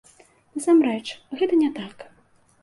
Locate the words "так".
1.77-1.95